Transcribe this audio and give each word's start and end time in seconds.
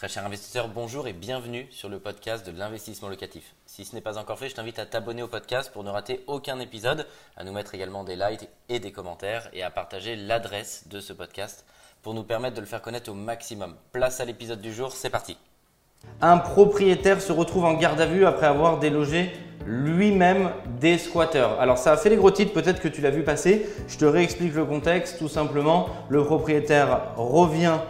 Très 0.00 0.08
cher 0.08 0.24
investisseur, 0.24 0.68
bonjour 0.68 1.08
et 1.08 1.12
bienvenue 1.12 1.66
sur 1.70 1.90
le 1.90 1.98
podcast 1.98 2.46
de 2.50 2.58
l'investissement 2.58 3.10
locatif. 3.10 3.54
Si 3.66 3.84
ce 3.84 3.94
n'est 3.94 4.00
pas 4.00 4.16
encore 4.16 4.38
fait, 4.38 4.48
je 4.48 4.54
t'invite 4.54 4.78
à 4.78 4.86
t'abonner 4.86 5.22
au 5.22 5.28
podcast 5.28 5.70
pour 5.70 5.84
ne 5.84 5.90
rater 5.90 6.24
aucun 6.26 6.58
épisode, 6.58 7.06
à 7.36 7.44
nous 7.44 7.52
mettre 7.52 7.74
également 7.74 8.02
des 8.02 8.16
likes 8.16 8.48
et 8.70 8.78
des 8.78 8.92
commentaires 8.92 9.50
et 9.52 9.62
à 9.62 9.68
partager 9.68 10.16
l'adresse 10.16 10.84
de 10.88 11.00
ce 11.00 11.12
podcast 11.12 11.66
pour 12.00 12.14
nous 12.14 12.22
permettre 12.22 12.56
de 12.56 12.62
le 12.62 12.66
faire 12.66 12.80
connaître 12.80 13.10
au 13.10 13.14
maximum. 13.14 13.76
Place 13.92 14.20
à 14.20 14.24
l'épisode 14.24 14.62
du 14.62 14.72
jour, 14.72 14.92
c'est 14.92 15.10
parti. 15.10 15.36
Un 16.22 16.38
propriétaire 16.38 17.20
se 17.20 17.32
retrouve 17.32 17.66
en 17.66 17.74
garde 17.74 18.00
à 18.00 18.06
vue 18.06 18.24
après 18.24 18.46
avoir 18.46 18.78
délogé 18.78 19.30
lui-même 19.66 20.50
des 20.80 20.96
squatteurs. 20.96 21.60
Alors 21.60 21.76
ça 21.76 21.92
a 21.92 21.98
fait 21.98 22.08
les 22.08 22.16
gros 22.16 22.30
titres, 22.30 22.54
peut-être 22.54 22.80
que 22.80 22.88
tu 22.88 23.02
l'as 23.02 23.10
vu 23.10 23.22
passer. 23.22 23.66
Je 23.86 23.98
te 23.98 24.06
réexplique 24.06 24.54
le 24.54 24.64
contexte. 24.64 25.18
Tout 25.18 25.28
simplement, 25.28 25.90
le 26.08 26.24
propriétaire 26.24 27.12
revient 27.18 27.80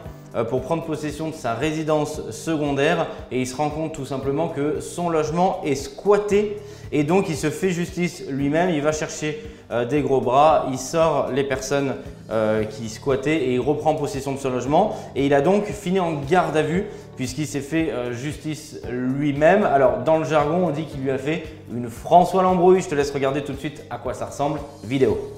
pour 0.48 0.62
prendre 0.62 0.84
possession 0.84 1.28
de 1.28 1.34
sa 1.34 1.54
résidence 1.54 2.30
secondaire. 2.30 3.06
Et 3.32 3.40
il 3.40 3.46
se 3.46 3.56
rend 3.56 3.70
compte 3.70 3.94
tout 3.94 4.06
simplement 4.06 4.48
que 4.48 4.80
son 4.80 5.08
logement 5.08 5.60
est 5.64 5.74
squatté. 5.74 6.58
Et 6.92 7.04
donc 7.04 7.28
il 7.28 7.36
se 7.36 7.50
fait 7.50 7.70
justice 7.70 8.24
lui-même, 8.28 8.70
il 8.70 8.82
va 8.82 8.92
chercher 8.92 9.40
euh, 9.70 9.84
des 9.84 10.02
gros 10.02 10.20
bras, 10.20 10.66
il 10.72 10.78
sort 10.78 11.30
les 11.30 11.44
personnes 11.44 11.94
euh, 12.30 12.64
qui 12.64 12.88
squattaient 12.88 13.36
et 13.36 13.54
il 13.54 13.60
reprend 13.60 13.94
possession 13.94 14.32
de 14.32 14.38
son 14.38 14.50
logement. 14.50 14.96
Et 15.14 15.26
il 15.26 15.34
a 15.34 15.40
donc 15.40 15.66
fini 15.66 16.00
en 16.00 16.14
garde 16.14 16.56
à 16.56 16.62
vue 16.62 16.86
puisqu'il 17.16 17.46
s'est 17.46 17.60
fait 17.60 17.92
justice 18.12 18.80
lui-même. 18.90 19.62
Alors 19.62 19.98
dans 19.98 20.18
le 20.18 20.24
jargon 20.24 20.66
on 20.66 20.70
dit 20.70 20.86
qu'il 20.86 21.02
lui 21.02 21.10
a 21.10 21.18
fait 21.18 21.44
une 21.72 21.88
François 21.88 22.42
l'embrouille, 22.42 22.82
je 22.82 22.88
te 22.88 22.94
laisse 22.94 23.12
regarder 23.12 23.44
tout 23.44 23.52
de 23.52 23.58
suite 23.58 23.84
à 23.90 23.98
quoi 23.98 24.14
ça 24.14 24.26
ressemble, 24.26 24.58
vidéo. 24.82 25.30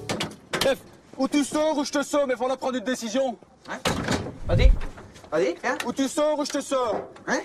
Chef, 0.63 0.79
ou 1.17 1.27
tu 1.27 1.43
sors 1.43 1.77
ou 1.77 1.83
je 1.83 1.91
te 1.91 2.01
sors 2.01 2.25
mais 2.25 2.35
faut 2.35 2.47
prendre 2.57 2.77
une 2.77 2.83
décision. 2.83 3.35
Hein? 3.69 3.77
Vas-y. 4.47 4.71
Vas-y, 5.31 5.55
viens. 5.61 5.77
Ou 5.85 5.93
tu 5.93 6.07
sors 6.07 6.37
ou 6.37 6.45
je 6.45 6.51
te 6.51 6.61
sors. 6.61 7.01
Hein 7.27 7.39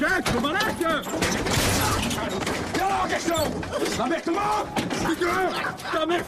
Jacques, 0.00 0.34
le 0.34 0.40
malade 0.40 0.74
Viens 0.78 1.02
question 3.08 3.34
La 3.98 4.06
merde 4.06 4.24
te 4.24 4.30
La 5.94 6.06
merde. 6.06 6.24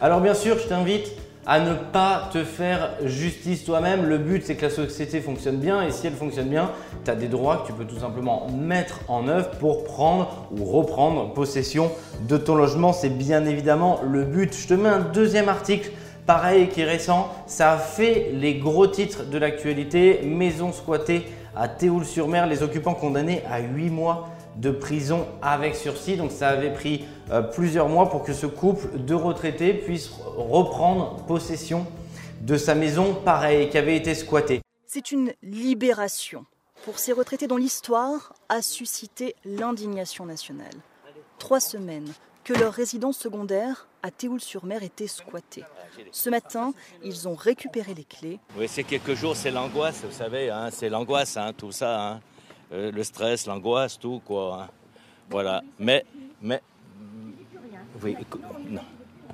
Alors 0.00 0.20
bien 0.20 0.34
sûr, 0.34 0.58
je 0.58 0.68
t'invite 0.68 1.08
à 1.50 1.58
ne 1.58 1.74
pas 1.74 2.28
te 2.32 2.44
faire 2.44 2.90
justice 3.04 3.64
toi-même. 3.64 4.04
Le 4.04 4.18
but, 4.18 4.44
c'est 4.46 4.54
que 4.54 4.66
la 4.66 4.70
société 4.70 5.20
fonctionne 5.20 5.56
bien 5.56 5.82
et 5.82 5.90
si 5.90 6.06
elle 6.06 6.12
fonctionne 6.12 6.48
bien, 6.48 6.70
tu 7.04 7.10
as 7.10 7.16
des 7.16 7.26
droits 7.26 7.56
que 7.56 7.66
tu 7.66 7.72
peux 7.72 7.84
tout 7.84 7.98
simplement 7.98 8.46
mettre 8.56 9.00
en 9.08 9.26
œuvre 9.26 9.50
pour 9.58 9.82
prendre 9.82 10.46
ou 10.56 10.64
reprendre 10.64 11.32
possession 11.32 11.90
de 12.28 12.36
ton 12.36 12.54
logement. 12.54 12.92
C'est 12.92 13.08
bien 13.08 13.44
évidemment 13.46 13.98
le 14.08 14.22
but. 14.22 14.56
Je 14.56 14.68
te 14.68 14.74
mets 14.74 14.90
un 14.90 15.00
deuxième 15.00 15.48
article 15.48 15.90
pareil 16.24 16.68
qui 16.68 16.82
est 16.82 16.84
récent. 16.84 17.28
Ça 17.48 17.76
fait 17.78 18.30
les 18.32 18.54
gros 18.54 18.86
titres 18.86 19.24
de 19.28 19.36
l'actualité. 19.36 20.20
Maison 20.24 20.72
squattée 20.72 21.26
à 21.56 21.66
Théoul-sur-Mer, 21.66 22.46
les 22.46 22.62
occupants 22.62 22.94
condamnés 22.94 23.42
à 23.50 23.58
8 23.58 23.90
mois 23.90 24.28
de 24.56 24.70
prison 24.70 25.26
avec 25.42 25.74
sursis. 25.74 26.16
Donc 26.16 26.30
ça 26.32 26.48
avait 26.48 26.72
pris 26.72 27.04
euh, 27.30 27.42
plusieurs 27.42 27.88
mois 27.88 28.10
pour 28.10 28.22
que 28.22 28.32
ce 28.32 28.46
couple 28.46 28.98
de 28.98 29.14
retraités 29.14 29.74
puisse 29.74 30.10
reprendre 30.36 31.16
possession 31.26 31.86
de 32.40 32.56
sa 32.56 32.74
maison, 32.74 33.14
pareil, 33.14 33.68
qui 33.68 33.78
avait 33.78 33.96
été 33.96 34.14
squattée. 34.14 34.60
C'est 34.86 35.12
une 35.12 35.32
libération 35.42 36.46
pour 36.84 36.98
ces 36.98 37.12
retraités 37.12 37.46
dont 37.46 37.56
l'histoire 37.56 38.32
a 38.48 38.62
suscité 38.62 39.36
l'indignation 39.44 40.24
nationale. 40.26 40.72
Trois 41.38 41.60
semaines 41.60 42.10
que 42.44 42.54
leur 42.54 42.72
résidence 42.72 43.18
secondaire 43.18 43.86
à 44.02 44.10
Théoul-sur-Mer 44.10 44.82
était 44.82 45.06
squattée. 45.06 45.64
Ce 46.10 46.30
matin, 46.30 46.72
ils 47.04 47.28
ont 47.28 47.34
récupéré 47.34 47.94
les 47.94 48.04
clés. 48.04 48.38
Oui, 48.56 48.66
c'est 48.66 48.84
quelques 48.84 49.14
jours, 49.14 49.36
c'est 49.36 49.50
l'angoisse, 49.50 50.02
vous 50.04 50.12
savez, 50.12 50.50
hein, 50.50 50.70
c'est 50.72 50.88
l'angoisse, 50.88 51.36
hein, 51.36 51.52
tout 51.56 51.72
ça. 51.72 52.00
Hein. 52.00 52.20
Euh, 52.72 52.90
le 52.92 53.04
stress, 53.04 53.46
l'angoisse, 53.46 53.98
tout, 53.98 54.20
quoi. 54.24 54.62
Hein. 54.62 54.68
Voilà. 55.28 55.62
Mais, 55.78 56.04
mais. 56.40 56.62
Oui, 58.02 58.16
non. 58.68 58.82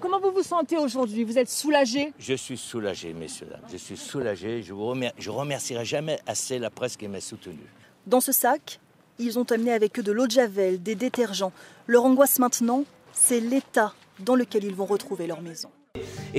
Comment 0.00 0.21
vous 0.21 0.31
vous 0.31 0.43
sentez 0.43 0.77
aujourd'hui? 0.77 1.25
Vous 1.25 1.38
êtes 1.38 1.49
soulagé? 1.49 2.12
Je 2.19 2.34
suis 2.34 2.59
soulagé, 2.59 3.12
messieurs, 3.12 3.47
dames. 3.50 3.60
Je 3.71 3.77
suis 3.77 3.97
soulagé. 3.97 4.62
Je 4.62 4.72
ne 4.72 5.09
je 5.19 5.31
remercierai 5.31 5.84
jamais 5.84 6.19
assez 6.27 6.59
la 6.59 6.71
presse 6.71 6.97
qui 6.97 7.09
m'a 7.09 7.21
soutenu. 7.21 7.60
Dans 8.06 8.21
ce 8.21 8.33
sac, 8.33 8.78
ils 9.19 9.39
ont 9.39 9.50
amené 9.50 9.72
avec 9.72 9.99
eux 9.99 10.03
de 10.03 10.12
l'eau 10.12 10.27
de 10.27 10.33
javel, 10.33 10.83
des 10.83 10.94
détergents. 10.94 11.53
Leur 11.87 12.05
angoisse 12.05 12.39
maintenant, 12.39 12.84
c'est 13.12 13.41
l'état 13.41 13.94
dans 14.21 14.34
lequel 14.34 14.65
ils 14.65 14.75
vont 14.75 14.87
retrouver 14.87 15.27
leur 15.27 15.41
maison. 15.41 15.71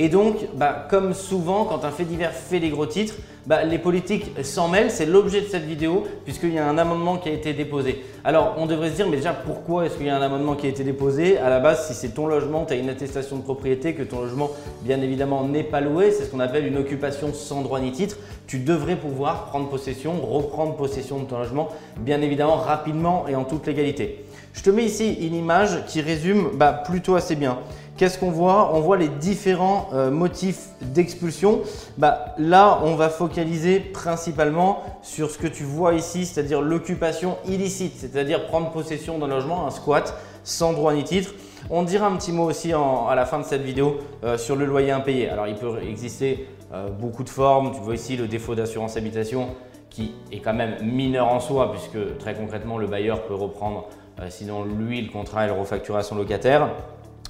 Et 0.00 0.08
donc, 0.08 0.36
bah, 0.54 0.86
comme 0.88 1.12
souvent, 1.12 1.64
quand 1.64 1.84
un 1.84 1.90
fait 1.90 2.04
divers 2.04 2.32
fait 2.32 2.60
des 2.60 2.70
gros 2.70 2.86
titres, 2.86 3.14
bah, 3.46 3.64
les 3.64 3.78
politiques 3.78 4.30
s'en 4.44 4.68
mêlent. 4.68 4.92
C'est 4.92 5.06
l'objet 5.06 5.40
de 5.40 5.46
cette 5.46 5.64
vidéo, 5.64 6.04
puisqu'il 6.24 6.52
y 6.54 6.58
a 6.58 6.68
un 6.68 6.78
amendement 6.78 7.16
qui 7.16 7.28
a 7.28 7.32
été 7.32 7.52
déposé. 7.52 8.04
Alors, 8.22 8.54
on 8.58 8.66
devrait 8.66 8.90
se 8.90 8.94
dire, 8.94 9.08
mais 9.08 9.16
déjà, 9.16 9.32
pourquoi 9.32 9.86
est-ce 9.86 9.96
qu'il 9.96 10.06
y 10.06 10.10
a 10.10 10.16
un 10.16 10.22
amendement 10.22 10.54
qui 10.54 10.66
a 10.66 10.68
été 10.68 10.84
déposé? 10.84 11.36
À 11.38 11.50
la 11.50 11.58
base, 11.58 11.88
si 11.88 11.94
c'est 11.94 12.10
ton 12.10 12.28
logement, 12.28 12.64
tu 12.64 12.74
as 12.74 12.76
une 12.76 12.90
attestation 12.90 13.38
de 13.38 13.42
propriété, 13.42 13.94
que 13.94 14.04
ton 14.04 14.20
logement, 14.20 14.50
bien 14.82 15.02
évidemment, 15.02 15.42
n'est 15.42 15.64
pas 15.64 15.80
loué, 15.80 16.12
c'est 16.12 16.26
ce 16.26 16.30
qu'on 16.30 16.38
appelle 16.38 16.68
une 16.68 16.76
occupation 16.76 17.34
sans 17.34 17.62
droit 17.62 17.80
ni 17.80 17.90
titre, 17.90 18.18
tu 18.46 18.60
devrais 18.60 18.94
pouvoir 18.94 19.46
prendre 19.46 19.68
possession, 19.68 20.12
reprendre 20.20 20.76
possession 20.76 21.18
de 21.18 21.24
ton 21.24 21.38
logement, 21.38 21.70
bien 21.96 22.22
évidemment, 22.22 22.54
rapidement 22.54 23.26
et 23.26 23.34
en 23.34 23.42
toute 23.42 23.66
légalité. 23.66 24.24
Je 24.52 24.62
te 24.62 24.70
mets 24.70 24.84
ici 24.84 25.14
une 25.14 25.34
image 25.34 25.84
qui 25.86 26.00
résume 26.00 26.50
bah, 26.54 26.72
plutôt 26.72 27.14
assez 27.14 27.36
bien. 27.36 27.58
Qu'est-ce 27.96 28.18
qu'on 28.18 28.30
voit? 28.30 28.74
On 28.74 28.80
voit 28.80 28.96
les 28.96 29.08
différents 29.08 29.88
euh, 29.92 30.10
motifs 30.10 30.68
d'expulsion. 30.80 31.62
Bah, 31.96 32.34
là, 32.38 32.80
on 32.84 32.94
va 32.94 33.08
focaliser 33.08 33.80
principalement 33.80 34.82
sur 35.02 35.30
ce 35.30 35.38
que 35.38 35.48
tu 35.48 35.64
vois 35.64 35.94
ici, 35.94 36.24
c'est-à-dire 36.24 36.60
l'occupation 36.60 37.38
illicite, 37.44 37.94
c'est-à-dire 37.96 38.46
prendre 38.46 38.70
possession 38.70 39.18
d'un 39.18 39.26
logement, 39.26 39.66
un 39.66 39.70
squat, 39.70 40.14
sans 40.44 40.74
droit 40.74 40.94
ni 40.94 41.02
titre. 41.02 41.34
On 41.70 41.82
dira 41.82 42.06
un 42.06 42.16
petit 42.16 42.30
mot 42.30 42.44
aussi 42.44 42.72
à 42.72 43.14
la 43.16 43.26
fin 43.26 43.40
de 43.40 43.44
cette 43.44 43.62
vidéo 43.62 43.98
euh, 44.22 44.38
sur 44.38 44.54
le 44.54 44.64
loyer 44.64 44.92
impayé. 44.92 45.28
Alors, 45.28 45.48
il 45.48 45.56
peut 45.56 45.78
exister 45.82 46.48
euh, 46.72 46.88
beaucoup 46.90 47.24
de 47.24 47.30
formes. 47.30 47.72
Tu 47.72 47.80
vois 47.80 47.96
ici 47.96 48.16
le 48.16 48.28
défaut 48.28 48.54
d'assurance 48.54 48.96
habitation 48.96 49.48
qui 49.90 50.14
est 50.30 50.38
quand 50.38 50.54
même 50.54 50.76
mineur 50.82 51.26
en 51.26 51.40
soi, 51.40 51.72
puisque 51.72 52.18
très 52.18 52.34
concrètement, 52.34 52.78
le 52.78 52.86
bailleur 52.86 53.22
peut 53.22 53.34
reprendre, 53.34 53.88
sinon 54.28 54.64
lui, 54.64 55.00
le 55.00 55.10
contrat 55.10 55.44
et 55.44 55.46
le 55.48 55.54
refacturer 55.54 55.98
à 55.98 56.02
son 56.02 56.16
locataire. 56.16 56.68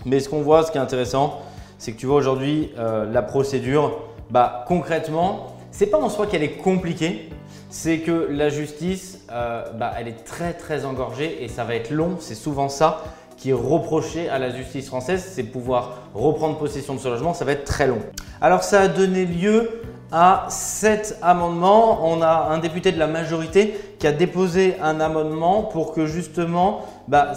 Mais 0.04 0.20
ce 0.20 0.28
qu'on 0.28 0.42
voit, 0.42 0.64
ce 0.64 0.70
qui 0.70 0.78
est 0.78 0.80
intéressant, 0.80 1.40
c'est 1.78 1.92
que 1.92 1.98
tu 1.98 2.06
vois 2.06 2.16
aujourd'hui 2.16 2.70
euh, 2.78 3.10
la 3.10 3.22
procédure, 3.22 3.98
bah, 4.30 4.64
concrètement, 4.66 5.56
c'est 5.70 5.86
pas 5.86 5.98
en 5.98 6.08
soi 6.08 6.26
qu'elle 6.26 6.42
est 6.42 6.56
compliquée, 6.56 7.28
c'est 7.70 7.98
que 7.98 8.28
la 8.30 8.48
justice, 8.48 9.24
euh, 9.30 9.64
bah, 9.74 9.92
elle 9.98 10.08
est 10.08 10.24
très 10.24 10.54
très 10.54 10.84
engorgée 10.84 11.44
et 11.44 11.48
ça 11.48 11.64
va 11.64 11.74
être 11.74 11.90
long. 11.90 12.16
C'est 12.18 12.34
souvent 12.34 12.68
ça 12.68 13.04
qui 13.36 13.50
est 13.50 13.54
reproché 13.54 14.28
à 14.28 14.38
la 14.38 14.50
justice 14.50 14.88
française, 14.88 15.24
c'est 15.32 15.44
pouvoir 15.44 15.98
reprendre 16.14 16.58
possession 16.58 16.94
de 16.94 16.98
ce 16.98 17.08
logement, 17.08 17.34
ça 17.34 17.44
va 17.44 17.52
être 17.52 17.64
très 17.64 17.86
long. 17.86 18.00
Alors 18.40 18.64
ça 18.64 18.80
a 18.80 18.88
donné 18.88 19.26
lieu 19.26 19.82
à 20.12 20.46
sept 20.48 21.18
amendements. 21.22 22.08
On 22.08 22.22
a 22.22 22.48
un 22.50 22.58
député 22.58 22.92
de 22.92 22.98
la 22.98 23.06
majorité 23.06 23.78
qui 23.98 24.06
a 24.06 24.12
déposé 24.12 24.76
un 24.82 25.00
amendement 25.00 25.62
pour 25.62 25.92
que 25.92 26.06
justement, 26.06 26.82
bah, 27.08 27.32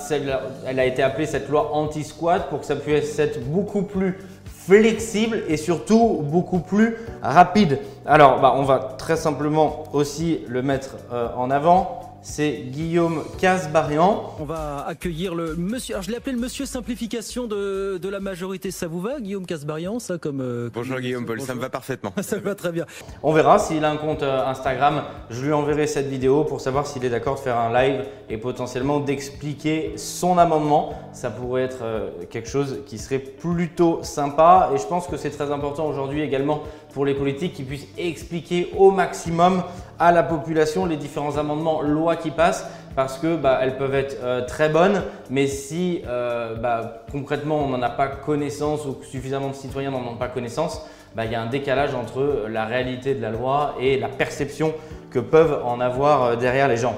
elle 0.67 0.79
a 0.79 0.85
été 0.85 1.03
appelée 1.03 1.25
cette 1.25 1.49
loi 1.49 1.71
anti-squat 1.73 2.49
pour 2.49 2.61
que 2.61 2.65
ça 2.65 2.75
puisse 2.75 3.17
être 3.19 3.43
beaucoup 3.43 3.83
plus 3.83 4.19
flexible 4.45 5.43
et 5.47 5.57
surtout 5.57 6.19
beaucoup 6.23 6.59
plus 6.59 6.97
rapide. 7.21 7.79
Alors, 8.05 8.39
bah, 8.39 8.53
on 8.55 8.63
va 8.63 8.95
très 8.97 9.15
simplement 9.15 9.85
aussi 9.93 10.41
le 10.47 10.61
mettre 10.61 10.97
euh, 11.11 11.29
en 11.35 11.49
avant 11.49 12.10
c'est 12.23 12.65
Guillaume 12.67 13.23
Casbarian. 13.39 14.35
On 14.39 14.45
va 14.45 14.85
accueillir 14.87 15.33
le 15.33 15.55
monsieur. 15.55 15.95
Alors 15.95 16.03
je 16.03 16.11
l'ai 16.11 16.17
appelé 16.17 16.35
le 16.35 16.41
monsieur 16.41 16.65
simplification 16.65 17.47
de, 17.47 17.99
la 18.09 18.19
majorité. 18.19 18.69
Ça 18.71 18.87
vous 18.87 19.01
va, 19.01 19.19
Guillaume 19.19 19.45
Casbarian 19.45 19.99
Ça 19.99 20.17
comme. 20.17 20.41
Euh, 20.41 20.69
Bonjour 20.73 20.99
Guillaume 20.99 21.25
Paul, 21.25 21.41
ça 21.41 21.55
me 21.55 21.61
va 21.61 21.69
parfaitement. 21.69 22.13
ça 22.22 22.37
me 22.37 22.41
va 22.41 22.55
très 22.55 22.72
bien. 22.72 22.85
On 23.23 23.34
verra 23.34 23.57
s'il 23.57 23.84
a 23.85 23.90
un 23.90 23.97
compte 23.97 24.22
euh, 24.22 24.46
Instagram. 24.46 25.03
Je 25.29 25.43
lui 25.43 25.53
enverrai 25.53 25.87
cette 25.87 26.07
vidéo 26.07 26.43
pour 26.43 26.61
savoir 26.61 26.85
s'il 26.85 27.03
est 27.05 27.09
d'accord 27.09 27.35
de 27.35 27.40
faire 27.40 27.57
un 27.57 27.73
live 27.73 28.05
et 28.29 28.37
potentiellement 28.37 28.99
d'expliquer 28.99 29.93
son 29.96 30.37
amendement. 30.37 30.93
Ça 31.13 31.31
pourrait 31.31 31.63
être 31.63 31.84
euh, 31.84 32.09
quelque 32.29 32.49
chose 32.49 32.79
qui 32.85 32.97
serait 32.97 33.19
plutôt 33.19 33.99
sympa 34.03 34.69
et 34.75 34.78
je 34.78 34.85
pense 34.85 35.07
que 35.07 35.17
c'est 35.17 35.31
très 35.31 35.51
important 35.51 35.87
aujourd'hui 35.87 36.22
également 36.22 36.63
pour 36.93 37.05
les 37.05 37.13
politiques 37.13 37.53
qui 37.53 37.63
puissent 37.63 37.87
expliquer 37.97 38.72
au 38.78 38.91
maximum 38.91 39.63
à 40.01 40.11
la 40.11 40.23
population 40.23 40.87
les 40.87 40.97
différents 40.97 41.37
amendements, 41.37 41.81
lois 41.81 42.15
qui 42.15 42.31
passent 42.31 42.65
parce 42.95 43.19
que 43.19 43.35
bah, 43.35 43.59
elles 43.61 43.77
peuvent 43.77 43.93
être 43.93 44.17
euh, 44.23 44.45
très 44.45 44.67
bonnes, 44.67 45.03
mais 45.29 45.45
si 45.45 46.01
euh, 46.07 46.55
bah, 46.55 47.03
concrètement 47.11 47.63
on 47.63 47.67
n'en 47.69 47.81
a 47.83 47.89
pas 47.89 48.07
connaissance 48.07 48.85
ou 48.85 48.97
suffisamment 49.03 49.49
de 49.49 49.55
citoyens 49.55 49.91
n'en 49.91 49.99
ont 49.99 50.17
pas 50.17 50.27
connaissance, 50.27 50.81
bah, 51.15 51.25
il 51.25 51.31
y 51.31 51.35
a 51.35 51.41
un 51.41 51.45
décalage 51.45 51.93
entre 51.93 52.47
la 52.49 52.65
réalité 52.65 53.13
de 53.13 53.21
la 53.21 53.29
loi 53.29 53.75
et 53.79 53.99
la 53.99 54.07
perception 54.07 54.73
que 55.11 55.19
peuvent 55.19 55.61
en 55.63 55.79
avoir 55.79 56.23
euh, 56.23 56.35
derrière 56.35 56.67
les 56.67 56.77
gens. 56.77 56.97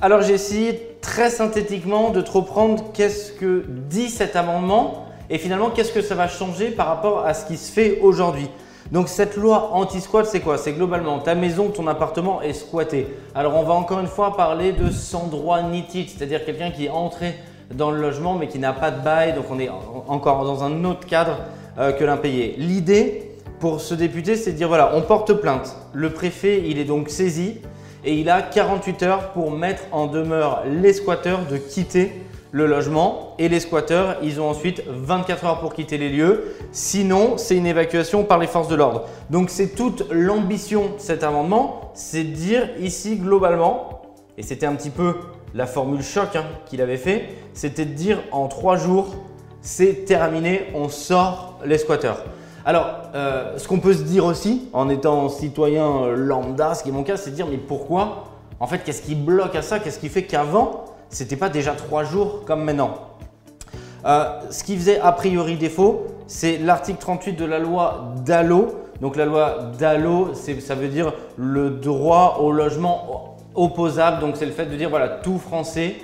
Alors 0.00 0.22
j'ai 0.22 0.34
essayé 0.34 0.96
très 1.02 1.28
synthétiquement 1.28 2.10
de 2.10 2.22
te 2.22 2.30
reprendre 2.30 2.82
qu'est-ce 2.94 3.32
que 3.32 3.64
dit 3.68 4.08
cet 4.08 4.36
amendement 4.36 5.04
et 5.28 5.36
finalement 5.36 5.68
qu'est-ce 5.68 5.92
que 5.92 6.02
ça 6.02 6.14
va 6.14 6.28
changer 6.28 6.70
par 6.70 6.86
rapport 6.86 7.26
à 7.26 7.34
ce 7.34 7.44
qui 7.44 7.58
se 7.58 7.70
fait 7.70 7.98
aujourd'hui. 8.00 8.48
Donc 8.90 9.08
cette 9.08 9.36
loi 9.36 9.70
anti-squat, 9.74 10.24
c'est 10.26 10.40
quoi? 10.40 10.56
C'est 10.56 10.72
globalement 10.72 11.18
ta 11.18 11.34
maison, 11.34 11.68
ton 11.68 11.86
appartement 11.86 12.40
est 12.40 12.54
squatté. 12.54 13.06
Alors 13.34 13.54
on 13.56 13.62
va 13.62 13.74
encore 13.74 14.00
une 14.00 14.06
fois 14.06 14.34
parler 14.34 14.72
de 14.72 14.90
sans 14.90 15.26
droit 15.26 15.60
ni 15.62 15.84
c'est-à-dire 15.90 16.44
quelqu'un 16.44 16.70
qui 16.70 16.86
est 16.86 16.90
entré 16.90 17.34
dans 17.74 17.90
le 17.90 18.00
logement 18.00 18.34
mais 18.34 18.48
qui 18.48 18.58
n'a 18.58 18.72
pas 18.72 18.90
de 18.90 19.02
bail, 19.02 19.34
donc 19.34 19.44
on 19.50 19.58
est 19.58 19.68
encore 20.08 20.44
dans 20.44 20.64
un 20.64 20.84
autre 20.84 21.06
cadre 21.06 21.36
euh, 21.78 21.92
que 21.92 22.02
l'impayé. 22.02 22.54
L'idée 22.56 23.30
pour 23.60 23.80
ce 23.80 23.94
député, 23.94 24.36
c'est 24.36 24.52
de 24.52 24.56
dire 24.56 24.68
voilà, 24.68 24.92
on 24.94 25.02
porte 25.02 25.34
plainte. 25.34 25.76
Le 25.92 26.10
préfet, 26.10 26.62
il 26.66 26.78
est 26.78 26.84
donc 26.84 27.10
saisi 27.10 27.58
et 28.04 28.14
il 28.14 28.30
a 28.30 28.40
48 28.40 29.02
heures 29.02 29.32
pour 29.32 29.50
mettre 29.50 29.82
en 29.92 30.06
demeure 30.06 30.62
les 30.66 30.94
squatteurs 30.94 31.40
de 31.50 31.58
quitter 31.58 32.12
le 32.50 32.66
logement 32.66 33.34
et 33.38 33.48
les 33.48 33.60
squatteurs, 33.60 34.16
ils 34.22 34.40
ont 34.40 34.48
ensuite 34.48 34.82
24 34.86 35.44
heures 35.44 35.60
pour 35.60 35.74
quitter 35.74 35.98
les 35.98 36.08
lieux. 36.08 36.54
Sinon, 36.72 37.36
c'est 37.36 37.56
une 37.56 37.66
évacuation 37.66 38.24
par 38.24 38.38
les 38.38 38.46
forces 38.46 38.68
de 38.68 38.74
l'ordre. 38.74 39.04
Donc 39.30 39.50
c'est 39.50 39.74
toute 39.74 40.10
l'ambition 40.10 40.94
de 40.96 40.98
cet 41.00 41.22
amendement, 41.22 41.92
c'est 41.94 42.24
de 42.24 42.32
dire 42.32 42.68
ici 42.80 43.16
globalement, 43.16 44.02
et 44.36 44.42
c'était 44.42 44.66
un 44.66 44.74
petit 44.74 44.90
peu 44.90 45.16
la 45.54 45.66
formule 45.66 46.02
choc 46.02 46.36
hein, 46.36 46.44
qu'il 46.66 46.80
avait 46.80 46.96
fait, 46.96 47.28
c'était 47.54 47.84
de 47.84 47.92
dire 47.92 48.18
en 48.32 48.48
trois 48.48 48.76
jours, 48.76 49.14
c'est 49.60 50.04
terminé, 50.04 50.66
on 50.74 50.88
sort 50.88 51.58
les 51.64 51.78
squatteurs. 51.78 52.24
Alors, 52.64 52.86
euh, 53.14 53.56
ce 53.56 53.66
qu'on 53.66 53.80
peut 53.80 53.94
se 53.94 54.02
dire 54.02 54.24
aussi, 54.24 54.68
en 54.72 54.88
étant 54.88 55.28
citoyen 55.28 56.08
lambda, 56.08 56.74
ce 56.74 56.82
qui 56.82 56.90
est 56.90 56.92
mon 56.92 57.02
cas, 57.02 57.16
c'est 57.16 57.30
de 57.30 57.34
dire 57.34 57.46
mais 57.46 57.56
pourquoi? 57.56 58.24
En 58.60 58.66
fait, 58.66 58.80
qu'est-ce 58.84 59.02
qui 59.02 59.14
bloque 59.14 59.54
à 59.54 59.62
ça? 59.62 59.78
Qu'est-ce 59.78 59.98
qui 59.98 60.08
fait 60.08 60.24
qu'avant, 60.24 60.84
c'était 61.10 61.36
pas 61.36 61.48
déjà 61.48 61.72
trois 61.72 62.04
jours 62.04 62.44
comme 62.44 62.64
maintenant 62.64 62.94
euh, 64.04 64.40
Ce 64.50 64.62
qui 64.64 64.76
faisait 64.76 65.00
a 65.00 65.12
priori 65.12 65.56
défaut, 65.56 66.06
c'est 66.26 66.58
l'article 66.58 66.98
38 67.00 67.32
de 67.34 67.44
la 67.44 67.58
loi 67.58 68.14
Dallot. 68.24 68.74
Donc 69.00 69.16
la 69.16 69.24
loi 69.24 69.70
Dallot, 69.78 70.32
ça 70.34 70.74
veut 70.74 70.88
dire 70.88 71.12
le 71.36 71.70
droit 71.70 72.38
au 72.40 72.52
logement 72.52 73.36
opposable. 73.54 74.20
Donc 74.20 74.36
c'est 74.36 74.46
le 74.46 74.52
fait 74.52 74.66
de 74.66 74.76
dire 74.76 74.90
voilà, 74.90 75.08
tout 75.08 75.38
Français 75.38 75.96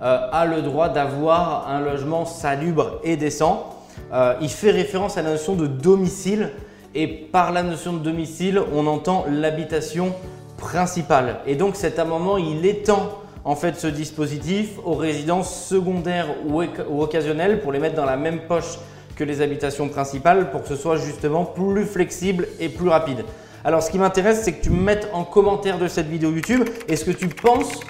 euh, 0.00 0.28
a 0.30 0.46
le 0.46 0.62
droit 0.62 0.88
d'avoir 0.88 1.68
un 1.68 1.80
logement 1.80 2.24
salubre 2.24 3.00
et 3.04 3.16
décent. 3.16 3.70
Euh, 4.12 4.34
il 4.40 4.48
fait 4.48 4.70
référence 4.70 5.16
à 5.16 5.22
la 5.22 5.30
notion 5.30 5.54
de 5.54 5.66
domicile 5.66 6.50
et 6.94 7.06
par 7.06 7.52
la 7.52 7.62
notion 7.62 7.94
de 7.94 7.98
domicile, 7.98 8.60
on 8.74 8.86
entend 8.86 9.24
l'habitation 9.28 10.12
principale. 10.58 11.40
Et 11.46 11.56
donc 11.56 11.76
cet 11.76 11.98
amendement, 11.98 12.36
il 12.36 12.64
étend 12.66 13.21
en 13.44 13.56
fait 13.56 13.76
ce 13.76 13.86
dispositif 13.86 14.78
aux 14.84 14.94
résidences 14.94 15.66
secondaires 15.66 16.28
ou, 16.46 16.62
occasionnelles 17.00 17.60
pour 17.60 17.72
les 17.72 17.78
mettre 17.78 17.96
dans 17.96 18.04
la 18.04 18.16
même 18.16 18.40
poche 18.48 18.78
que 19.16 19.24
les 19.24 19.40
habitations 19.40 19.88
principales 19.88 20.50
pour 20.50 20.62
que 20.62 20.68
ce 20.68 20.76
soit 20.76 20.96
justement 20.96 21.44
plus 21.44 21.84
flexible 21.84 22.48
et 22.60 22.68
plus 22.68 22.88
rapide. 22.88 23.24
Alors 23.64 23.82
ce 23.82 23.90
qui 23.90 23.98
m'intéresse, 23.98 24.42
c'est 24.42 24.52
que 24.52 24.62
tu 24.62 24.70
me 24.70 24.82
mettes 24.82 25.08
en 25.12 25.24
commentaire 25.24 25.78
de 25.78 25.86
cette 25.86 26.08
vidéo 26.08 26.30
YouTube, 26.32 26.68
est-ce 26.88 27.04
que 27.04 27.10
tu 27.10 27.28
penses 27.28 27.80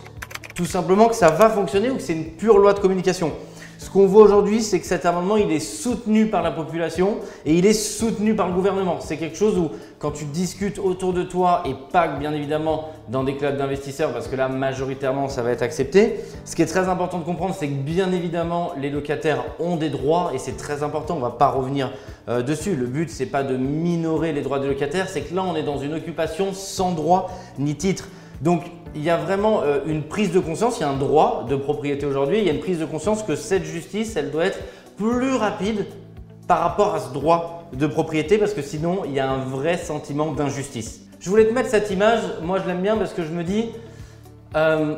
tout 0.55 0.67
simplement 0.67 1.09
que 1.09 1.15
ça 1.15 1.31
va 1.31 1.49
fonctionner 1.49 1.91
ou 1.91 1.97
que 1.97 2.03
c'est 2.03 2.13
une 2.13 2.33
pure 2.33 2.59
loi 2.59 2.75
de 2.75 2.81
communication? 2.81 3.33
Ce 3.83 3.91
qu'on 3.91 4.07
voit 4.07 4.23
aujourd'hui, 4.23 4.63
c'est 4.63 4.79
que 4.79 4.87
cet 4.87 5.07
amendement, 5.07 5.37
il 5.37 5.51
est 5.51 5.59
soutenu 5.59 6.27
par 6.27 6.41
la 6.41 6.53
population 6.53 7.17
et 7.45 7.55
il 7.55 7.67
est 7.67 7.73
soutenu 7.73 8.37
par 8.37 8.47
le 8.47 8.55
gouvernement. 8.55 8.99
C'est 9.01 9.17
quelque 9.17 9.37
chose 9.37 9.59
où, 9.59 9.71
quand 9.99 10.13
tu 10.13 10.25
discutes 10.25 10.79
autour 10.79 11.13
de 11.13 11.25
toi 11.25 11.65
et 11.67 11.75
pas 11.91 12.07
bien 12.07 12.33
évidemment 12.33 12.91
dans 13.09 13.25
des 13.25 13.37
clubs 13.37 13.57
d'investisseurs, 13.57 14.13
parce 14.13 14.29
que 14.29 14.37
là, 14.37 14.49
majoritairement, 14.49 15.29
ça 15.29 15.43
va 15.43 15.51
être 15.51 15.63
accepté. 15.63 16.21
Ce 16.45 16.55
qui 16.55 16.63
est 16.63 16.67
très 16.67 16.89
important 16.89 17.19
de 17.19 17.25
comprendre, 17.25 17.57
c'est 17.59 17.67
que 17.67 17.75
bien 17.75 18.13
évidemment, 18.13 18.71
les 18.79 18.89
locataires 18.89 19.45
ont 19.59 19.75
des 19.75 19.91
droits 19.91 20.31
et 20.33 20.39
c'est 20.39 20.57
très 20.57 20.85
important. 20.85 21.15
On 21.15 21.19
ne 21.19 21.23
va 21.25 21.31
pas 21.31 21.49
revenir 21.49 21.91
euh, 22.29 22.41
dessus. 22.41 22.77
Le 22.77 22.87
but, 22.87 23.11
c'est 23.11 23.27
pas 23.27 23.43
de 23.43 23.57
minorer 23.57 24.33
les 24.33 24.43
droits 24.43 24.61
des 24.61 24.69
locataires, 24.69 25.09
c'est 25.09 25.23
que 25.23 25.35
là, 25.35 25.43
on 25.45 25.57
est 25.57 25.65
dans 25.65 25.79
une 25.79 25.95
occupation 25.95 26.53
sans 26.53 26.93
droit 26.93 27.33
ni 27.59 27.75
titre. 27.75 28.07
Donc, 28.43 28.65
il 28.95 29.03
y 29.03 29.11
a 29.11 29.17
vraiment 29.17 29.63
euh, 29.63 29.81
une 29.87 30.03
prise 30.03 30.33
de 30.33 30.41
conscience, 30.41 30.79
il 30.79 30.83
y 30.83 30.85
a 30.85 30.89
un 30.89 30.97
droit 30.97 31.47
de 31.49 31.57
propriété 31.57 32.05
aujourd'hui, 32.05 32.39
il 32.39 32.45
y 32.45 32.51
a 32.51 32.53
une 32.53 32.61
prise 32.61 32.79
de 32.79 32.85
conscience 32.85 33.23
que 33.23 33.37
cette 33.37 33.65
justice, 33.65 34.17
elle 34.17 34.31
doit 34.31 34.47
être 34.47 34.59
plus 34.97 35.35
rapide 35.35 35.87
par 36.47 36.61
rapport 36.61 36.95
à 36.95 37.01
ce 37.01 37.13
droit 37.13 37.71
de 37.73 37.87
propriété 37.87 38.37
parce 38.37 38.53
que 38.53 38.63
sinon, 38.63 39.03
il 39.07 39.13
y 39.13 39.21
a 39.21 39.31
un 39.31 39.45
vrai 39.45 39.79
sentiment 39.79 40.33
d'injustice. 40.33 41.03
Je 41.21 41.31
voulais 41.31 41.47
te 41.47 41.55
mettre 41.55 41.71
cette 41.71 41.91
image, 41.91 42.21
moi 42.43 42.59
je 42.59 42.67
l'aime 42.67 42.83
bien 42.83 42.97
parce 42.97 43.15
que 43.15 43.23
je 43.23 43.31
me 43.31 43.45
dis, 43.45 43.71
euh, 44.57 44.97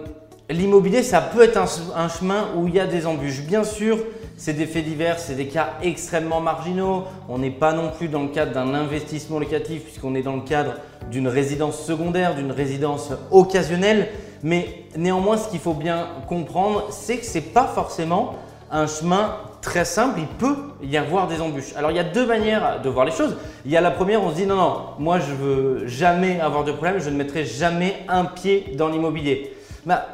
l'immobilier, 0.49 1.03
ça 1.03 1.21
peut 1.21 1.43
être 1.43 1.59
un, 1.59 2.09
chemin 2.09 2.49
où 2.57 2.67
il 2.67 2.75
y 2.75 2.81
a 2.81 2.87
des 2.87 3.07
embûches. 3.07 3.43
Bien 3.43 3.63
sûr, 3.63 3.99
c'est 4.37 4.53
des 4.53 4.67
faits 4.67 4.85
divers, 4.85 5.19
c'est 5.19 5.35
des 5.35 5.47
cas 5.47 5.75
extrêmement 5.83 6.41
marginaux. 6.41 7.05
On 7.29 7.39
n'est 7.39 7.51
pas 7.51 7.73
non 7.73 7.91
plus 7.91 8.09
dans 8.09 8.23
le 8.23 8.29
cadre 8.29 8.53
d'un 8.53 8.75
investissement 8.75 9.39
locatif 9.39 9.85
puisqu'on 9.85 10.15
est 10.15 10.23
dans 10.23 10.37
le 10.37 10.43
cadre 10.43 10.75
d'une 11.11 11.29
résidence 11.29 11.81
secondaire, 11.85 12.35
d'une 12.35 12.53
résidence 12.53 13.13
occasionnelle. 13.31 14.09
Mais 14.43 14.85
néanmoins, 14.97 15.37
ce 15.37 15.49
qu'il 15.49 15.61
faut 15.61 15.75
bien 15.75 16.09
comprendre, 16.29 16.89
c'est 16.91 17.19
que 17.19 17.27
ce 17.27 17.39
n'est 17.39 17.45
pas 17.45 17.67
forcément 17.67 18.35
un 18.71 18.87
chemin 18.87 19.37
très 19.63 19.85
simple, 19.85 20.21
il 20.21 20.27
peut 20.27 20.57
y 20.83 20.97
avoir 20.97 21.27
des 21.27 21.41
embûches. 21.41 21.75
Alors 21.77 21.91
il 21.91 21.97
y 21.97 22.01
a 22.01 22.05
deux 22.05 22.27
manières 22.27 22.83
de 22.83 22.89
voir 22.91 23.07
les 23.07 23.13
choses. 23.13 23.37
Il 23.65 23.71
y 23.71 23.77
a 23.77 23.81
la 23.81 23.91
première, 23.91 24.23
on 24.23 24.31
se 24.31 24.37
dit 24.37 24.47
non, 24.47 24.57
non, 24.57 24.81
moi 24.99 25.19
je 25.21 25.33
veux 25.33 25.87
jamais 25.87 26.39
avoir 26.41 26.65
de 26.65 26.73
problème, 26.73 26.99
je 26.99 27.09
ne 27.09 27.17
mettrai 27.17 27.47
jamais 27.47 27.95
un 28.09 28.27
pied 28.27 28.75
dans 28.77 28.89
l'immobilier. 28.89 29.57
Bah, 29.87 30.07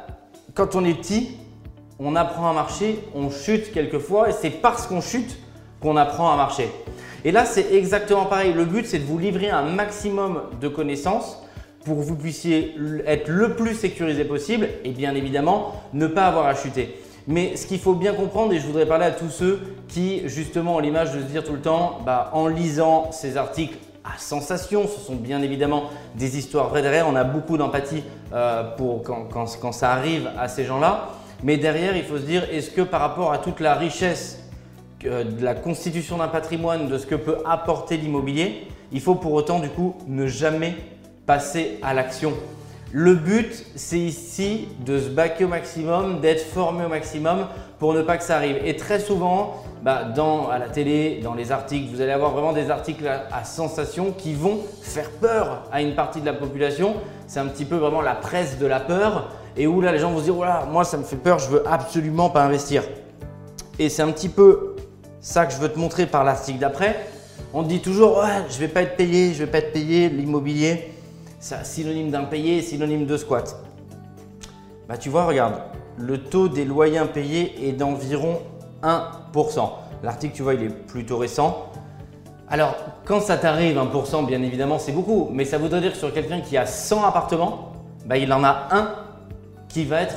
quand 0.55 0.77
on 0.77 0.85
est 0.85 0.95
petit, 0.95 1.37
on 2.01 2.17
apprend 2.17 2.51
à 2.51 2.55
marcher, 2.55 3.05
on 3.15 3.31
chute 3.31 3.73
quelquefois 3.73 4.31
et 4.31 4.33
c'est 4.33 4.51
parce 4.51 4.87
qu'on 4.87 5.03
chute 5.03 5.39
qu'on 5.81 5.97
apprend 5.97 6.33
à 6.33 6.37
marcher. 6.37 6.69
Et 7.25 7.31
là, 7.31 7.45
c'est 7.45 7.75
exactement 7.75 8.25
pareil. 8.25 8.55
Le 8.55 8.65
but, 8.65 8.87
c'est 8.87 8.99
de 8.99 9.05
vous 9.05 9.19
livrer 9.19 9.51
un 9.51 9.63
maximum 9.63 10.41
de 10.61 10.69
connaissances 10.69 11.43
pour 11.85 11.99
que 11.99 12.03
vous 12.03 12.17
puissiez 12.17 12.75
être 13.07 13.29
le 13.29 13.55
plus 13.55 13.75
sécurisé 13.75 14.25
possible 14.25 14.69
et 14.85 14.91
bien 14.91 15.15
évidemment 15.15 15.75
ne 15.93 16.07
pas 16.07 16.27
avoir 16.27 16.47
à 16.47 16.55
chuter. 16.55 16.97
Mais 17.27 17.57
ce 17.57 17.67
qu'il 17.67 17.79
faut 17.79 17.95
bien 17.95 18.15
comprendre, 18.15 18.55
et 18.55 18.59
je 18.59 18.67
voudrais 18.67 18.87
parler 18.87 19.05
à 19.05 19.11
tous 19.11 19.29
ceux 19.29 19.61
qui 19.89 20.27
justement 20.27 20.77
ont 20.77 20.81
l'image 20.81 21.13
de 21.13 21.21
se 21.21 21.25
dire 21.25 21.45
tout 21.45 21.53
le 21.53 21.61
temps, 21.61 21.99
bah, 22.05 22.31
en 22.33 22.47
lisant 22.47 23.13
ces 23.13 23.37
articles 23.37 23.77
à 24.05 24.19
sensation, 24.19 24.89
ce 24.89 24.99
sont 25.01 25.17
bien 25.17 25.43
évidemment 25.43 25.85
des 26.15 26.39
histoires 26.39 26.71
vraies 26.71 26.81
derrière, 26.81 27.07
on 27.07 27.17
a 27.17 27.25
beaucoup 27.25 27.59
d'empathie 27.59 28.03
euh, 28.33 28.63
pour 28.77 29.03
quand, 29.03 29.29
quand 29.29 29.73
ça 29.73 29.93
arrive 29.93 30.31
à 30.39 30.49
ces 30.49 30.65
gens-là. 30.65 31.11
Mais 31.43 31.57
derrière, 31.57 31.97
il 31.97 32.05
faut 32.05 32.19
se 32.19 32.23
dire, 32.23 32.45
est-ce 32.53 32.71
que 32.71 32.83
par 32.83 33.01
rapport 33.01 33.33
à 33.33 33.39
toute 33.39 33.61
la 33.61 33.75
richesse 33.75 34.39
de 35.03 35.43
la 35.43 35.55
constitution 35.55 36.19
d'un 36.19 36.29
patrimoine, 36.29 36.89
de 36.89 36.99
ce 36.99 37.07
que 37.07 37.15
peut 37.15 37.39
apporter 37.47 37.97
l'immobilier, 37.97 38.67
il 38.93 39.01
faut 39.01 39.15
pour 39.15 39.33
autant 39.33 39.59
du 39.59 39.69
coup 39.69 39.97
ne 40.07 40.27
jamais 40.27 40.75
passer 41.27 41.79
à 41.83 41.95
l'action. 41.95 42.33
Le 42.93 43.15
but, 43.15 43.65
c'est 43.77 44.01
ici 44.01 44.67
de 44.85 44.99
se 44.99 45.09
baquer 45.09 45.45
au 45.45 45.49
maximum, 45.49 46.21
d'être 46.21 46.45
formé 46.45 46.85
au 46.85 46.89
maximum 46.89 47.47
pour 47.79 47.95
ne 47.95 48.03
pas 48.03 48.17
que 48.17 48.25
ça 48.25 48.37
arrive. 48.37 48.59
Et 48.65 48.75
très 48.75 48.99
souvent, 48.99 49.63
bah, 49.83 50.03
dans, 50.05 50.49
à 50.49 50.59
la 50.59 50.69
télé, 50.69 51.21
dans 51.23 51.35
les 51.35 51.53
articles, 51.53 51.89
vous 51.89 52.01
allez 52.01 52.11
avoir 52.11 52.33
vraiment 52.33 52.53
des 52.53 52.69
articles 52.69 53.07
à, 53.07 53.45
sensation 53.45 54.11
qui 54.11 54.35
vont 54.35 54.59
faire 54.83 55.09
peur 55.09 55.63
à 55.71 55.83
une 55.83 55.95
partie 55.95 56.21
de 56.21 56.27
la 56.27 56.33
population. 56.33 56.97
C'est 57.29 57.39
un 57.39 57.47
petit 57.47 57.65
peu 57.65 57.77
vraiment 57.77 58.01
la 58.01 58.17
presse 58.17 58.59
de 58.59 58.67
la 58.67 58.81
peur 58.81 59.31
et 59.57 59.67
où 59.67 59.81
là 59.81 59.93
les 59.93 59.99
gens 59.99 60.11
vont 60.11 60.19
se 60.19 60.25
dire 60.25 60.35
voilà, 60.35 60.67
moi 60.71 60.85
ça 60.85 60.97
me 60.97 61.03
fait 61.03 61.17
peur, 61.17 61.39
je 61.39 61.49
veux 61.49 61.63
absolument 61.67 62.31
pas 62.31 62.45
investir. 62.45 62.83
Et 63.79 63.89
c'est 63.89 64.03
un 64.03 64.11
petit 64.11 64.29
peu 64.29 64.77
ça 65.21 65.47
que 65.47 65.53
je 65.53 65.59
veux 65.59 65.69
te 65.69 65.79
montrer 65.79 66.07
par 66.07 66.25
l'article 66.25 66.59
d'après. 66.59 67.07
On 67.53 67.63
te 67.63 67.69
dit 67.69 67.81
toujours, 67.81 68.19
ouais, 68.19 68.45
je 68.49 68.59
vais 68.59 68.69
pas 68.69 68.83
être 68.83 68.97
payé, 68.97 69.33
je 69.33 69.41
vais 69.41 69.51
pas 69.51 69.59
être 69.59 69.73
payé, 69.73 70.09
l'immobilier, 70.09 70.93
c'est 71.41 71.65
synonyme 71.65 72.11
d'impayé, 72.11 72.63
synonyme 72.63 73.07
de 73.07 73.17
squat. 73.17 73.57
Bah 74.89 74.97
tu 74.97 75.09
vois, 75.09 75.25
regarde, 75.25 75.55
le 75.97 76.19
taux 76.19 76.49
des 76.49 76.65
loyers 76.65 76.99
impayés 76.99 77.69
est 77.69 77.73
d'environ 77.73 78.41
1%. 78.83 79.71
L'article, 80.03 80.35
tu 80.35 80.43
vois, 80.43 80.55
il 80.55 80.65
est 80.65 80.69
plutôt 80.69 81.19
récent. 81.19 81.71
Alors, 82.49 82.75
quand 83.05 83.21
ça 83.21 83.37
t'arrive 83.37 83.77
1%, 83.77 84.27
bien 84.27 84.43
évidemment, 84.43 84.79
c'est 84.79 84.93
beaucoup, 84.93 85.29
mais 85.33 85.45
ça 85.45 85.59
voudrait 85.59 85.81
dire 85.81 85.93
que 85.93 85.99
sur 85.99 86.13
quelqu'un 86.13 86.41
qui 86.41 86.57
a 86.57 86.67
100 86.67 87.05
appartements, 87.05 87.73
bah, 88.07 88.17
il 88.17 88.33
en 88.33 88.43
a 88.43 88.69
un 88.71 88.91
qui 89.71 89.85
va 89.85 90.03
être 90.03 90.17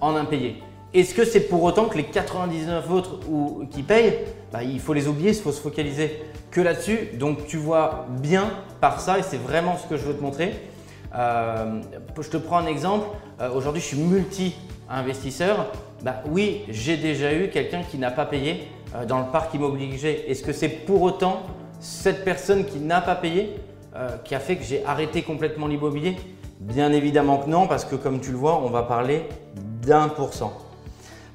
en 0.00 0.14
impayé. 0.14 0.62
Est-ce 0.94 1.14
que 1.14 1.24
c'est 1.24 1.48
pour 1.48 1.62
autant 1.62 1.86
que 1.86 1.96
les 1.96 2.04
99 2.04 2.90
autres 2.90 3.20
ou, 3.28 3.64
qui 3.70 3.82
payent, 3.82 4.18
bah, 4.52 4.62
il 4.62 4.78
faut 4.78 4.92
les 4.92 5.08
oublier, 5.08 5.30
il 5.30 5.34
faut 5.34 5.52
se 5.52 5.60
focaliser 5.60 6.22
que 6.50 6.60
là-dessus. 6.60 6.98
Donc 7.14 7.46
tu 7.46 7.56
vois 7.56 8.06
bien 8.20 8.50
par 8.80 9.00
ça, 9.00 9.18
et 9.18 9.22
c'est 9.22 9.38
vraiment 9.38 9.76
ce 9.78 9.86
que 9.86 9.96
je 9.96 10.04
veux 10.04 10.14
te 10.14 10.22
montrer. 10.22 10.52
Euh, 11.14 11.80
je 12.20 12.28
te 12.28 12.36
prends 12.36 12.58
un 12.58 12.66
exemple. 12.66 13.06
Euh, 13.40 13.50
aujourd'hui, 13.52 13.80
je 13.80 13.86
suis 13.86 13.98
multi-investisseur. 13.98 15.72
Bah, 16.02 16.22
oui, 16.30 16.62
j'ai 16.68 16.98
déjà 16.98 17.34
eu 17.34 17.48
quelqu'un 17.48 17.82
qui 17.82 17.96
n'a 17.96 18.10
pas 18.10 18.26
payé 18.26 18.68
euh, 18.94 19.06
dans 19.06 19.18
le 19.18 19.26
parc 19.26 19.54
immobilier. 19.54 20.24
Est-ce 20.28 20.42
que 20.42 20.52
c'est 20.52 20.68
pour 20.68 21.00
autant 21.02 21.42
cette 21.80 22.24
personne 22.24 22.66
qui 22.66 22.78
n'a 22.78 23.00
pas 23.00 23.16
payé 23.16 23.56
qui 24.24 24.34
a 24.34 24.40
fait 24.40 24.56
que 24.56 24.64
j'ai 24.64 24.82
arrêté 24.86 25.20
complètement 25.20 25.66
l'immobilier? 25.66 26.16
Bien 26.62 26.92
évidemment 26.92 27.38
que 27.38 27.50
non, 27.50 27.66
parce 27.66 27.84
que 27.84 27.96
comme 27.96 28.20
tu 28.20 28.30
le 28.30 28.36
vois, 28.36 28.62
on 28.64 28.70
va 28.70 28.84
parler 28.84 29.28
d'un 29.84 30.08
pour 30.08 30.32
cent. 30.32 30.52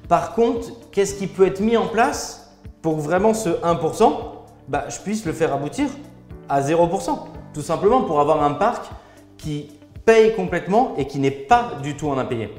Par 0.08 0.34
contre, 0.34 0.68
qu'est-ce 0.90 1.14
qui 1.14 1.26
peut 1.26 1.46
être 1.46 1.60
mis 1.60 1.76
en 1.76 1.86
place 1.86 2.56
pour 2.80 2.96
vraiment 2.96 3.34
ce 3.34 3.50
1% 3.50 4.12
bah, 4.68 4.84
je 4.88 4.98
puisse 5.00 5.26
le 5.26 5.32
faire 5.32 5.52
aboutir 5.52 5.88
à 6.48 6.62
0%. 6.62 7.18
Tout 7.52 7.62
simplement 7.62 8.02
pour 8.02 8.20
avoir 8.20 8.42
un 8.42 8.52
parc 8.52 8.86
qui 9.36 9.70
paye 10.06 10.34
complètement 10.34 10.94
et 10.96 11.06
qui 11.06 11.18
n'est 11.18 11.30
pas 11.30 11.72
du 11.82 11.94
tout 11.94 12.08
en 12.08 12.16
impayé. 12.16 12.50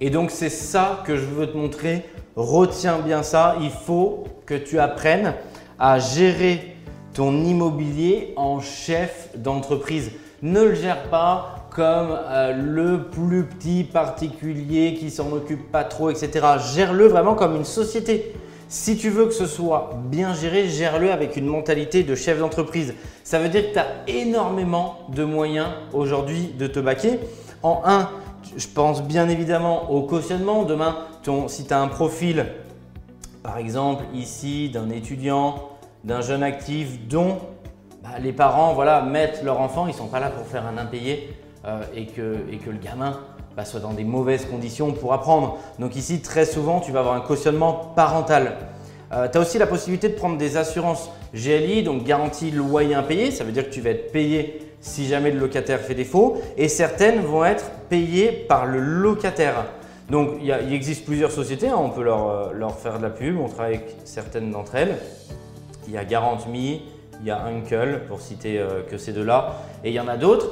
Et 0.00 0.10
donc 0.10 0.30
c'est 0.30 0.50
ça 0.50 1.02
que 1.06 1.16
je 1.16 1.24
veux 1.24 1.50
te 1.50 1.56
montrer. 1.56 2.04
Retiens 2.36 2.98
bien 2.98 3.22
ça. 3.22 3.56
Il 3.60 3.70
faut 3.70 4.24
que 4.44 4.54
tu 4.54 4.78
apprennes 4.78 5.34
à 5.78 5.98
gérer 5.98 6.76
ton 7.14 7.42
immobilier 7.42 8.34
en 8.36 8.60
chef 8.60 9.30
d'entreprise. 9.34 10.10
Ne 10.42 10.62
le 10.64 10.74
gère 10.74 11.04
pas 11.10 11.57
comme 11.78 12.18
euh, 12.28 12.52
le 12.52 13.04
plus 13.04 13.44
petit 13.44 13.84
particulier 13.84 14.94
qui 14.94 15.12
s'en 15.12 15.30
occupe 15.30 15.70
pas 15.70 15.84
trop, 15.84 16.10
etc. 16.10 16.44
Gère-le 16.74 17.06
vraiment 17.06 17.36
comme 17.36 17.54
une 17.54 17.64
société. 17.64 18.34
Si 18.68 18.96
tu 18.96 19.10
veux 19.10 19.26
que 19.26 19.32
ce 19.32 19.46
soit 19.46 19.90
bien 20.10 20.34
géré, 20.34 20.68
gère-le 20.68 21.12
avec 21.12 21.36
une 21.36 21.46
mentalité 21.46 22.02
de 22.02 22.16
chef 22.16 22.40
d'entreprise. 22.40 22.94
Ça 23.22 23.38
veut 23.38 23.48
dire 23.48 23.68
que 23.68 23.74
tu 23.74 23.78
as 23.78 23.86
énormément 24.08 25.06
de 25.14 25.22
moyens 25.22 25.68
aujourd'hui 25.92 26.52
de 26.58 26.66
te 26.66 26.80
baquer. 26.80 27.20
En 27.62 27.82
un, 27.84 28.10
je 28.56 28.66
pense 28.66 29.04
bien 29.04 29.28
évidemment 29.28 29.92
au 29.92 30.02
cautionnement. 30.02 30.64
Demain, 30.64 30.96
si 31.46 31.64
tu 31.64 31.72
as 31.72 31.80
un 31.80 31.86
profil, 31.86 32.46
par 33.44 33.56
exemple 33.56 34.02
ici, 34.14 34.68
d'un 34.68 34.90
étudiant, 34.90 35.68
d'un 36.02 36.22
jeune 36.22 36.42
actif 36.42 37.06
dont 37.08 37.38
bah, 38.02 38.18
les 38.20 38.32
parents 38.32 38.74
voilà, 38.74 39.00
mettent 39.00 39.44
leur 39.44 39.60
enfant, 39.60 39.86
ils 39.86 39.92
ne 39.92 39.96
sont 39.96 40.08
pas 40.08 40.18
là 40.18 40.30
pour 40.30 40.44
faire 40.44 40.66
un 40.66 40.76
impayé 40.76 41.36
euh, 41.64 41.82
et, 41.92 42.06
que, 42.06 42.36
et, 42.52 42.58
que, 42.58 42.70
le 42.70 42.78
gamin 42.78 43.18
bah, 43.56 43.64
soit 43.64 43.80
dans 43.80 43.92
des 43.92 44.04
mauvaises 44.04 44.46
conditions 44.46 44.92
pour 44.92 45.12
apprendre. 45.12 45.58
Donc 45.80 45.96
ici, 45.96 46.20
très 46.20 46.46
souvent, 46.46 46.78
tu 46.78 46.92
vas 46.92 47.00
avoir 47.00 47.16
un 47.16 47.20
cautionnement 47.20 47.92
parental. 47.96 48.56
Euh, 49.12 49.26
tu 49.28 49.38
as 49.38 49.40
aussi 49.40 49.58
la 49.58 49.66
possibilité 49.66 50.08
de 50.08 50.14
prendre 50.14 50.38
des 50.38 50.56
assurances 50.56 51.10
GLI, 51.34 51.82
donc 51.82 52.04
garantie 52.04 52.52
loyer 52.52 52.94
impayé. 52.94 53.32
Ça 53.32 53.42
veut 53.42 53.50
dire 53.50 53.64
que 53.68 53.74
tu 53.74 53.80
vas 53.80 53.90
être 53.90 54.12
payé 54.12 54.62
si 54.80 55.08
jamais 55.08 55.32
le 55.32 55.40
locataire 55.40 55.80
fait 55.80 55.96
défaut. 55.96 56.40
Et 56.56 56.68
certaines 56.68 57.22
vont 57.22 57.44
être 57.44 57.70
payées 57.88 58.30
par 58.30 58.64
le 58.64 58.78
locataire. 58.78 59.66
Donc 60.08 60.38
il, 60.40 60.72
existe 60.72 61.04
plusieurs 61.04 61.32
sociétés, 61.32 61.68
hein. 61.68 61.76
on 61.76 61.90
peut 61.90 62.04
leur, 62.04 62.28
euh, 62.28 62.52
leur, 62.52 62.78
faire 62.78 62.98
de 62.98 63.02
la 63.02 63.10
pub, 63.10 63.36
on 63.36 63.48
travaille 63.48 63.74
avec 63.74 63.96
certaines 64.04 64.52
d'entre 64.52 64.76
elles. 64.76 64.96
Il 65.88 65.92
y 65.92 65.98
a 65.98 66.04
GarantMe, 66.04 66.54
il 66.54 67.26
y 67.26 67.30
a 67.32 67.44
Uncle, 67.44 68.02
pour 68.06 68.20
citer 68.20 68.64
que 68.88 68.96
ces 68.96 69.12
deux-là, 69.12 69.56
et 69.82 69.88
il 69.88 69.94
y 69.94 69.98
en 69.98 70.06
a 70.06 70.16
d'autres 70.16 70.50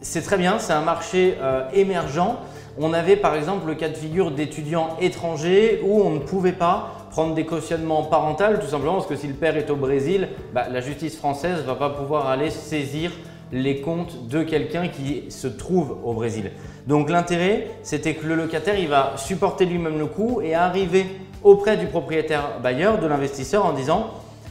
c'est 0.00 0.22
très 0.22 0.36
bien, 0.36 0.58
c'est 0.58 0.72
un 0.72 0.82
marché 0.82 1.36
euh, 1.40 1.68
émergent. 1.72 2.36
On 2.78 2.92
avait 2.92 3.16
par 3.16 3.34
exemple 3.34 3.66
le 3.66 3.74
cas 3.74 3.88
de 3.88 3.96
figure 3.96 4.30
d'étudiants 4.30 4.96
étrangers 5.00 5.80
où 5.84 6.02
on 6.02 6.10
ne 6.10 6.18
pouvait 6.18 6.52
pas 6.52 7.06
prendre 7.10 7.34
des 7.34 7.46
cautionnements 7.46 8.02
parentaux 8.02 8.58
tout 8.60 8.66
simplement 8.66 8.94
parce 8.94 9.06
que 9.06 9.16
si 9.16 9.26
le 9.26 9.34
père 9.34 9.56
est 9.56 9.70
au 9.70 9.76
Brésil, 9.76 10.28
bah, 10.52 10.66
la 10.70 10.80
justice 10.80 11.16
française 11.16 11.60
ne 11.60 11.66
va 11.66 11.74
pas 11.74 11.90
pouvoir 11.90 12.28
aller 12.28 12.50
saisir 12.50 13.12
les 13.52 13.80
comptes 13.80 14.28
de 14.28 14.42
quelqu'un 14.42 14.88
qui 14.88 15.24
se 15.30 15.46
trouve 15.46 15.96
au 16.04 16.12
Brésil. 16.12 16.50
Donc 16.86 17.08
l'intérêt, 17.08 17.68
c'était 17.82 18.14
que 18.14 18.26
le 18.26 18.34
locataire, 18.34 18.78
il 18.78 18.88
va 18.88 19.14
supporter 19.16 19.64
lui-même 19.64 19.98
le 19.98 20.06
coût 20.06 20.40
et 20.42 20.54
arriver 20.54 21.06
auprès 21.42 21.76
du 21.76 21.86
propriétaire 21.86 22.60
bailleur, 22.62 22.98
de 22.98 23.06
l'investisseur 23.06 23.64
en 23.64 23.72
disant 23.72 24.10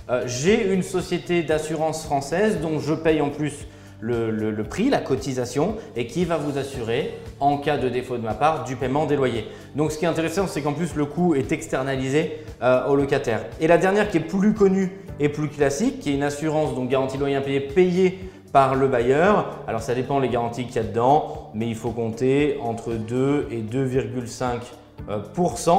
euh, 0.10 0.24
j'ai 0.26 0.72
une 0.74 0.84
société 0.84 1.44
d'assurance 1.44 2.06
française 2.06 2.60
dont 2.62 2.80
je 2.80 2.94
paye 2.94 3.22
en 3.22 3.30
plus 3.30 3.68
le, 4.06 4.64
prix, 4.64 4.90
la 4.90 5.00
cotisation, 5.00 5.76
et 5.96 6.08
qui 6.08 6.26
va 6.26 6.38
vous 6.38 6.58
assurer, 6.58 7.14
en 7.40 7.58
cas 7.58 7.78
de 7.78 7.90
défaut 7.90 8.18
de 8.18 8.24
ma 8.24 8.34
part, 8.34 8.64
du 8.64 8.76
paiement 8.76 9.06
des 9.06 9.16
loyers. 9.16 9.46
Donc 9.76 9.92
ce 9.92 9.98
qui 9.98 10.06
est 10.06 10.08
intéressant, 10.08 10.48
c'est 10.48 10.62
qu'en 10.62 10.74
plus 10.74 10.96
le 10.96 11.06
coût 11.06 11.36
est 11.36 11.52
externalisé 11.52 12.40
euh, 12.62 12.88
au 12.88 12.96
locataire. 12.96 13.42
Et 13.60 13.68
la 13.68 13.78
dernière 13.78 14.10
qui 14.10 14.18
est 14.18 14.22
plus 14.22 14.54
connue 14.54 14.92
et 15.20 15.30
plus 15.30 15.50
classique, 15.50 16.00
qui 16.00 16.12
est 16.12 16.16
une 16.16 16.24
assurance, 16.24 16.76
donc 16.76 16.90
garantie 16.90 17.18
loyer 17.18 17.36
impayé, 17.36 17.60
payée 17.60 18.20
par 18.52 18.76
le 18.76 18.88
bailleur. 18.88 19.60
Alors 19.68 19.82
ça 19.82 19.96
dépend 19.96 20.20
les 20.20 20.30
garanties 20.30 20.66
qu'il 20.66 20.76
y 20.76 20.80
a 20.80 20.84
dedans, 20.84 21.50
mais 21.54 21.68
il 21.68 21.76
faut 21.76 21.92
compter 21.92 22.58
entre 22.62 22.94
2 22.94 23.48
et 23.52 23.62
2,5% 23.62 25.78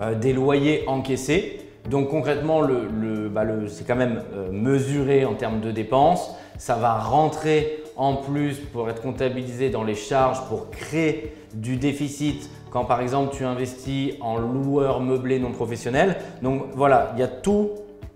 euh, 0.00 0.14
des 0.14 0.32
loyers 0.32 0.84
encaissés. 0.86 1.60
Donc 1.88 2.08
concrètement, 2.08 2.62
bah, 3.30 3.44
c'est 3.68 3.86
quand 3.86 3.96
même 3.96 4.22
euh, 4.34 4.50
mesuré 4.50 5.24
en 5.24 5.34
termes 5.34 5.60
de 5.60 5.70
dépenses 5.70 6.34
ça 6.58 6.76
va 6.76 6.98
rentrer 6.98 7.82
en 7.96 8.16
plus 8.16 8.58
pour 8.58 8.88
être 8.90 9.02
comptabilisé 9.02 9.70
dans 9.70 9.84
les 9.84 9.94
charges 9.94 10.40
pour 10.48 10.70
créer 10.70 11.34
du 11.54 11.76
déficit 11.76 12.50
quand 12.70 12.84
par 12.84 13.00
exemple 13.00 13.34
tu 13.36 13.44
investis 13.44 14.14
en 14.20 14.36
loueur 14.36 15.00
meublé 15.00 15.38
non 15.38 15.52
professionnel. 15.52 16.16
Donc 16.42 16.64
voilà, 16.74 17.12
il 17.14 17.20
y 17.20 17.22
a 17.22 17.28
tout 17.28 17.70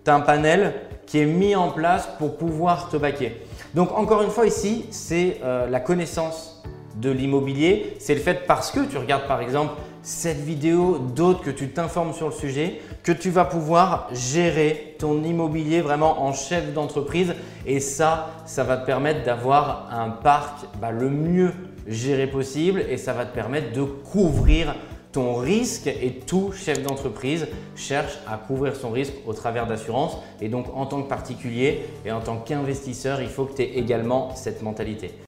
un 0.06 0.20
panel 0.20 0.74
qui 1.06 1.18
est 1.18 1.26
mis 1.26 1.54
en 1.54 1.70
place 1.70 2.08
pour 2.18 2.36
pouvoir 2.36 2.88
te 2.88 2.96
baquer. 2.96 3.36
Donc 3.74 3.92
encore 3.92 4.22
une 4.22 4.30
fois 4.30 4.46
ici, 4.46 4.86
c'est 4.90 5.38
euh, 5.44 5.68
la 5.68 5.80
connaissance 5.80 6.62
de 6.96 7.10
l'immobilier. 7.10 7.94
C'est 7.98 8.14
le 8.14 8.20
fait 8.20 8.46
parce 8.46 8.70
que 8.70 8.80
tu 8.80 8.96
regardes 8.98 9.26
par 9.26 9.40
exemple 9.40 9.74
cette 10.02 10.40
vidéo, 10.40 10.98
d'autres 10.98 11.42
que 11.42 11.50
tu 11.50 11.68
t'informes 11.68 12.12
sur 12.12 12.28
le 12.28 12.34
sujet, 12.34 12.80
que 13.02 13.12
tu 13.12 13.30
vas 13.30 13.44
pouvoir 13.44 14.08
gérer 14.12 14.96
ton 14.98 15.22
immobilier 15.22 15.80
vraiment 15.80 16.22
en 16.22 16.32
chef 16.32 16.72
d'entreprise. 16.72 17.34
Et 17.66 17.80
ça, 17.80 18.30
ça 18.46 18.64
va 18.64 18.76
te 18.76 18.86
permettre 18.86 19.24
d'avoir 19.24 19.88
un 19.92 20.10
parc 20.10 20.66
bah, 20.80 20.90
le 20.90 21.10
mieux 21.10 21.52
géré 21.86 22.26
possible 22.26 22.84
et 22.88 22.96
ça 22.96 23.12
va 23.12 23.24
te 23.24 23.34
permettre 23.34 23.72
de 23.72 23.82
couvrir 23.82 24.74
ton 25.12 25.34
risque 25.36 25.86
et 25.86 26.20
tout 26.26 26.52
chef 26.52 26.82
d'entreprise 26.82 27.46
cherche 27.76 28.18
à 28.26 28.36
couvrir 28.36 28.76
son 28.76 28.90
risque 28.90 29.14
au 29.26 29.32
travers 29.32 29.66
d'assurance. 29.66 30.18
Et 30.40 30.48
donc 30.48 30.66
en 30.74 30.86
tant 30.86 31.02
que 31.02 31.08
particulier 31.08 31.80
et 32.04 32.12
en 32.12 32.20
tant 32.20 32.36
qu'investisseur, 32.36 33.20
il 33.22 33.28
faut 33.28 33.44
que 33.44 33.56
tu 33.56 33.62
aies 33.62 33.78
également 33.78 34.34
cette 34.34 34.62
mentalité. 34.62 35.27